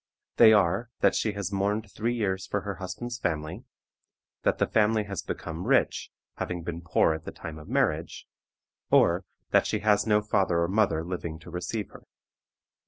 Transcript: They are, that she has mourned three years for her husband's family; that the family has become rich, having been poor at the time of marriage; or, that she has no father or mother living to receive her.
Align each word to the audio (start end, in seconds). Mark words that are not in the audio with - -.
They 0.37 0.51
are, 0.51 0.89
that 1.01 1.13
she 1.13 1.33
has 1.33 1.51
mourned 1.51 1.91
three 1.91 2.15
years 2.15 2.47
for 2.47 2.61
her 2.61 2.73
husband's 2.77 3.19
family; 3.19 3.65
that 4.41 4.57
the 4.57 4.65
family 4.65 5.03
has 5.03 5.21
become 5.21 5.65
rich, 5.67 6.09
having 6.37 6.63
been 6.63 6.81
poor 6.81 7.13
at 7.13 7.23
the 7.23 7.31
time 7.31 7.59
of 7.59 7.67
marriage; 7.69 8.25
or, 8.89 9.23
that 9.51 9.67
she 9.67 9.81
has 9.81 10.07
no 10.07 10.23
father 10.23 10.61
or 10.63 10.67
mother 10.67 11.05
living 11.05 11.37
to 11.41 11.51
receive 11.51 11.89
her. 11.91 12.01